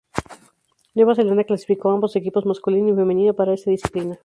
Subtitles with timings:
[0.95, 4.17] Nueva Zelanda clasificó ambos equipos masculino y femenino para esta disciplina.